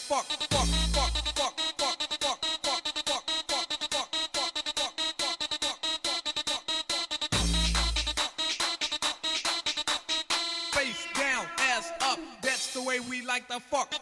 fuck, 0.00 0.24
fuck, 0.24 0.66
fuck, 0.92 1.12
fuck, 1.28 1.58
fuck. 1.78 2.40
Face 10.72 11.06
down, 11.14 11.46
ass 11.58 11.92
up, 12.00 12.18
that's 12.42 12.72
the 12.72 12.82
way 12.82 13.00
we 13.00 13.22
like 13.22 13.46
to 13.48 13.60
fuck. 13.60 13.99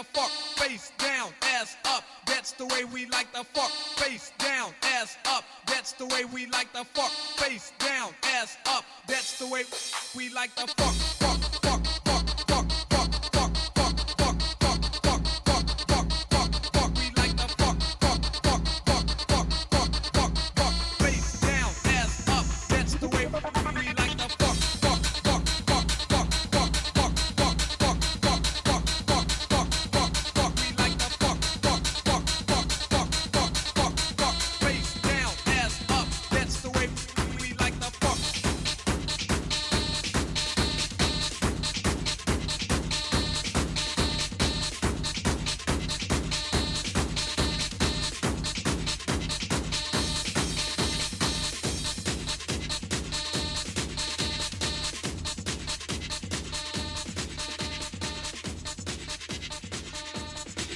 the 0.00 0.18
fuck. 0.18 0.30
Face 0.30 0.92
down, 0.98 1.30
ass 1.42 1.76
up. 1.84 2.04
That's 2.26 2.52
the 2.52 2.66
way 2.66 2.84
we 2.84 3.06
like 3.06 3.32
the 3.32 3.44
fuck. 3.44 3.70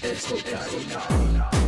It's 0.07 0.31
okay. 0.31 1.64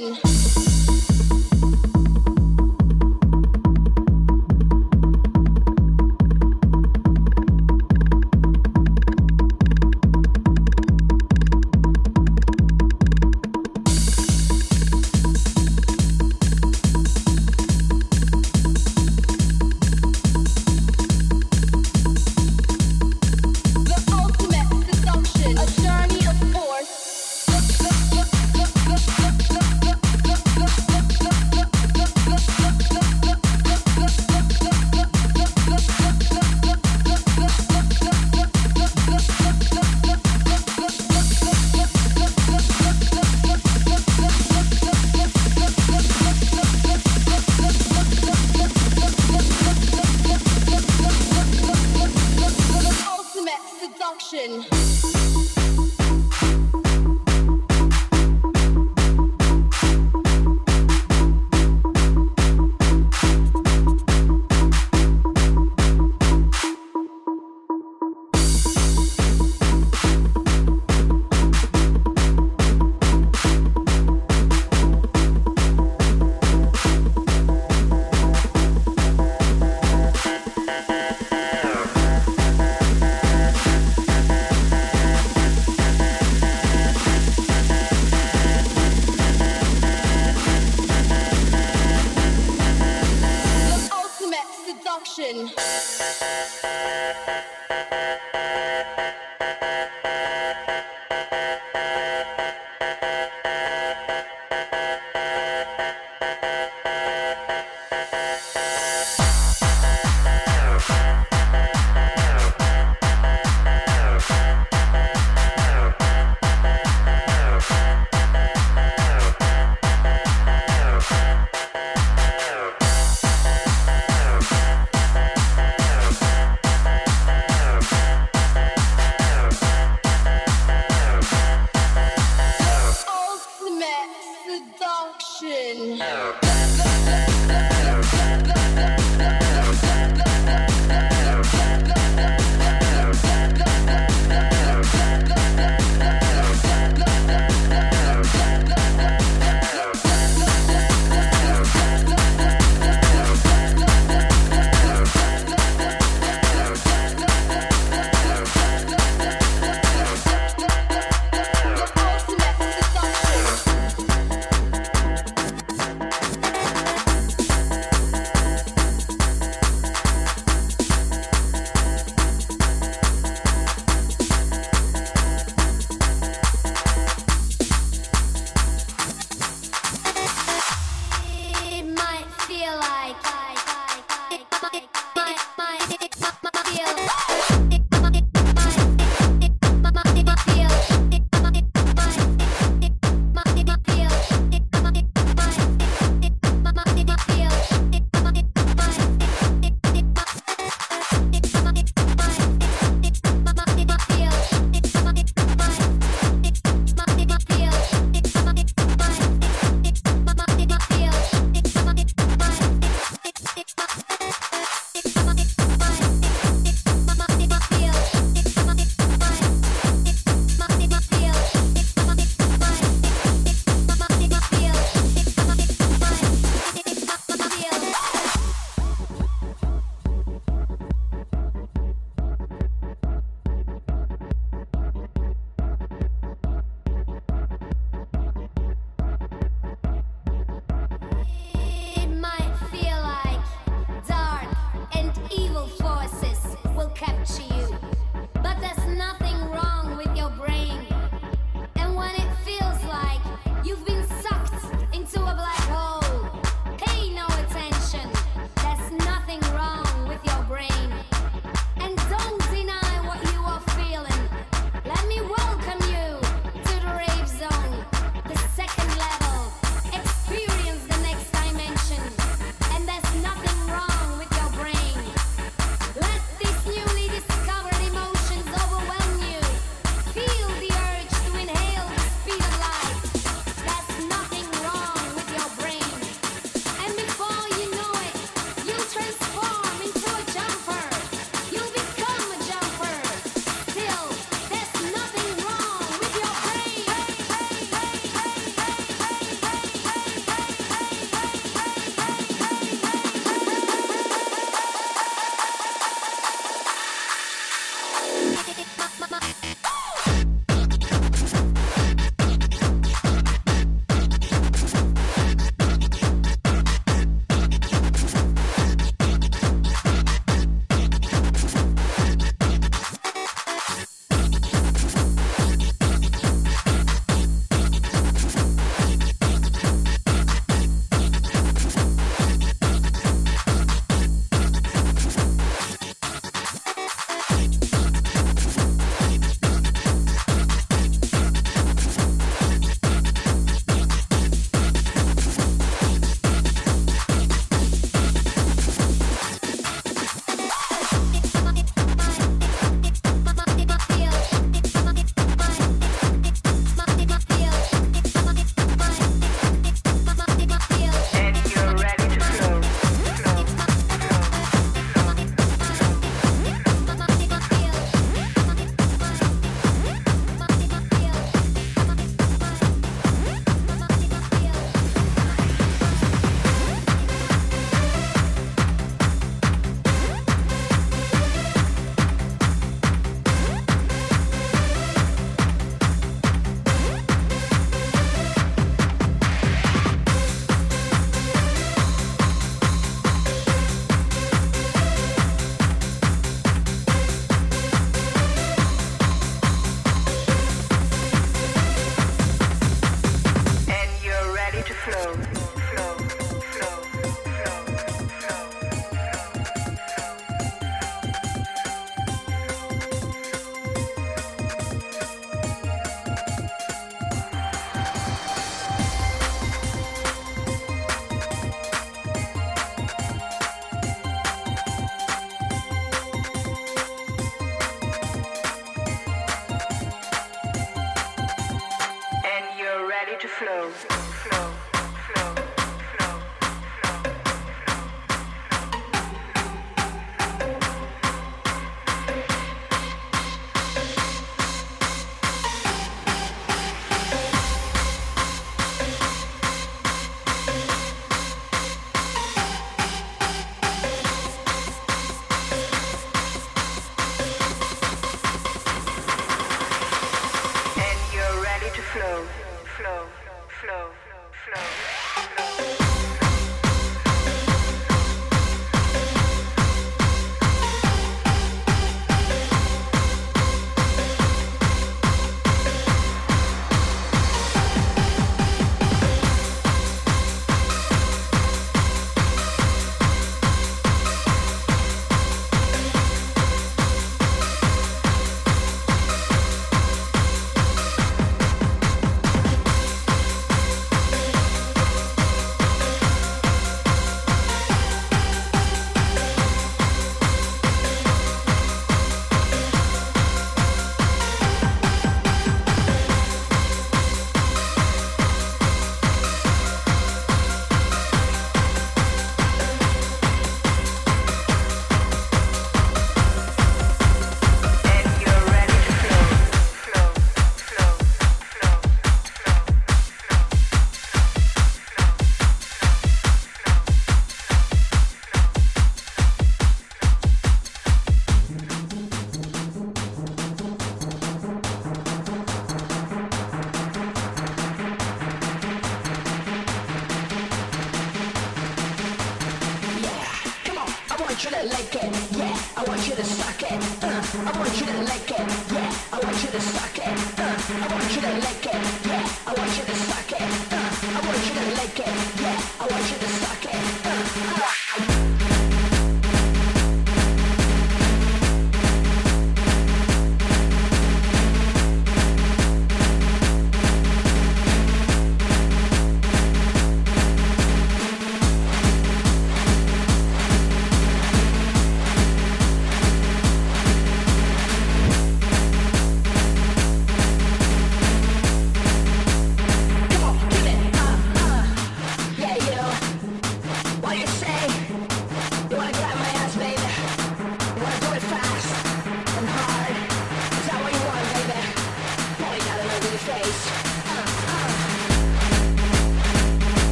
Listen. 0.00 0.37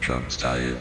Trump's 0.00 0.34
style. 0.34 0.76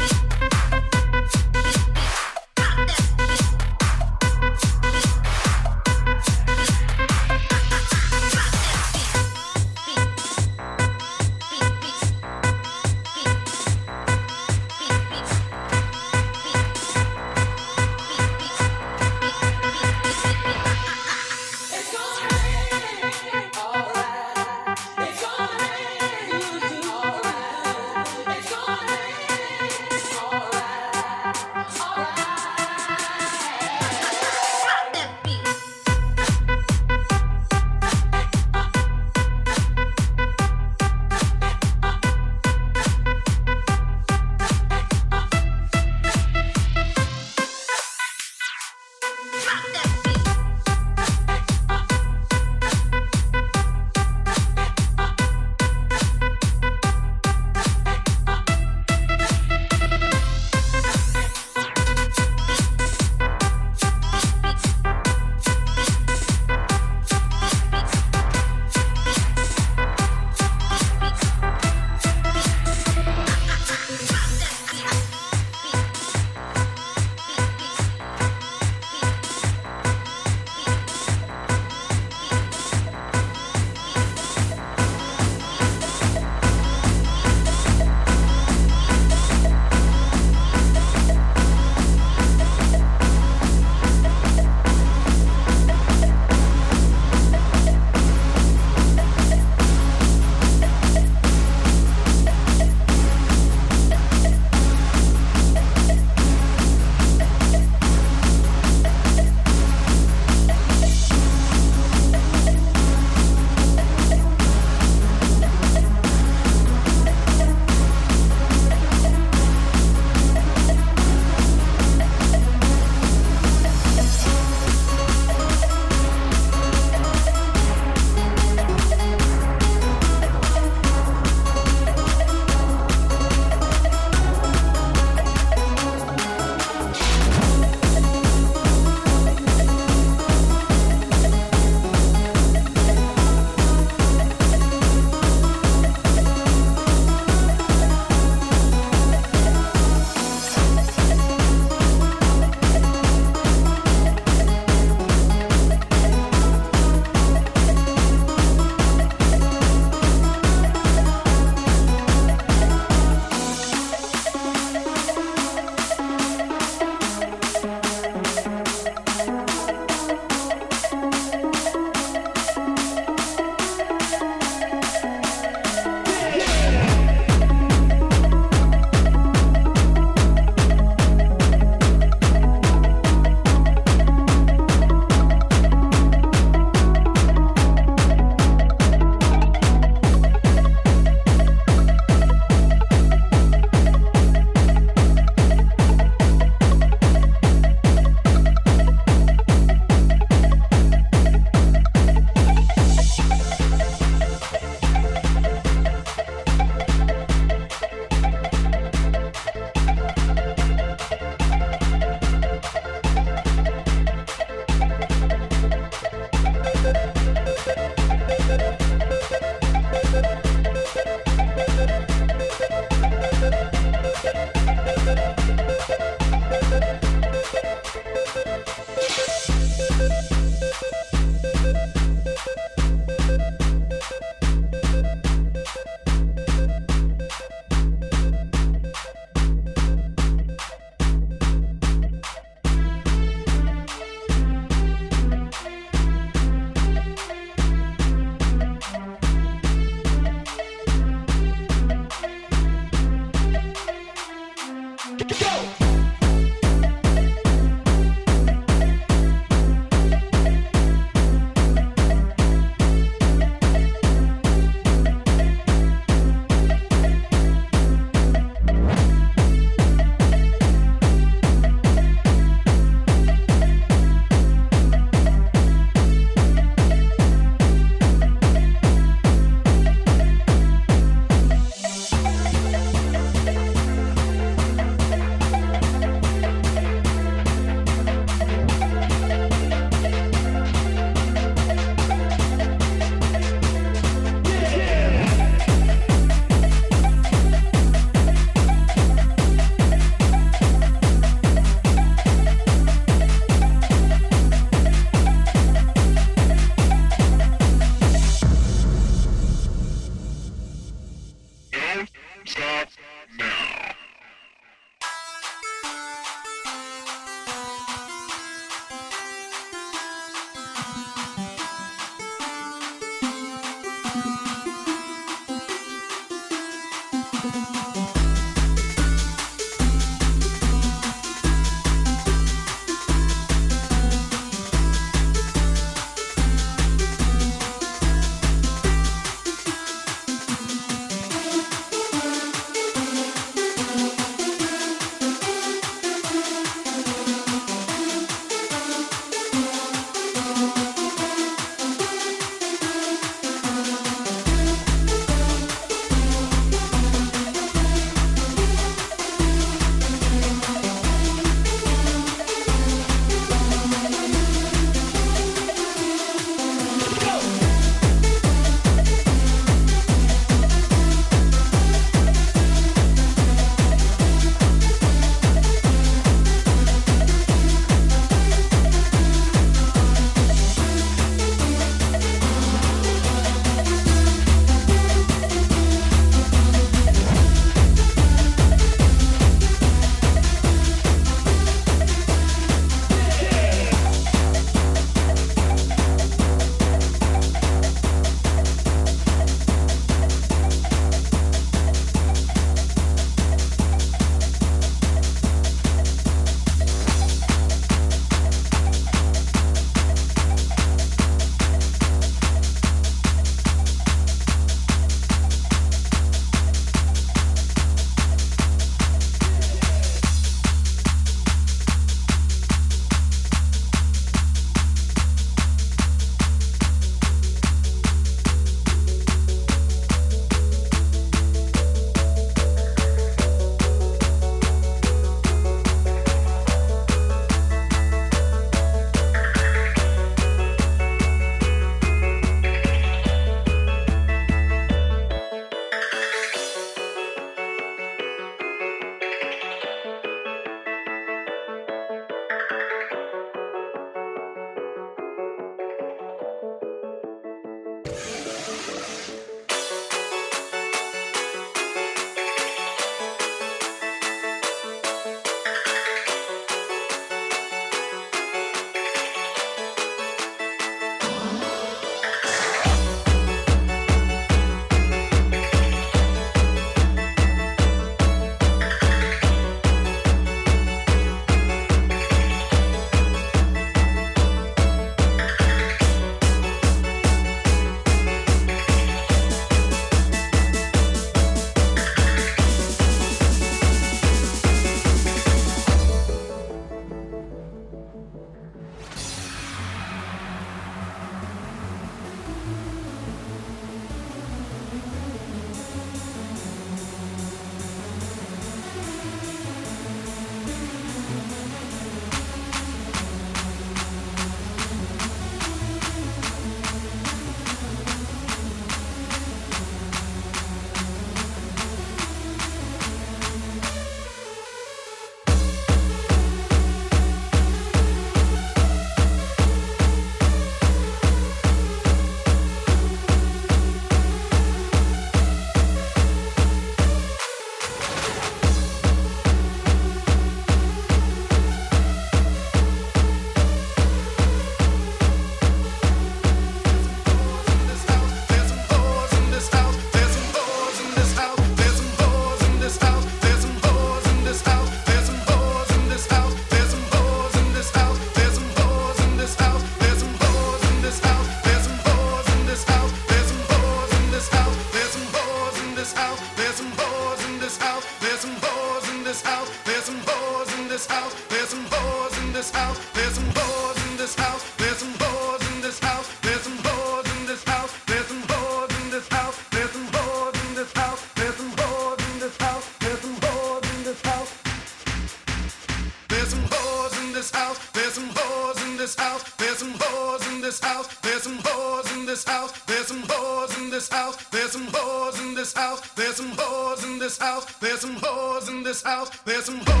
House. 599.21 599.39
There's 599.43 599.65
some 599.65 599.79
hoes 599.85 600.00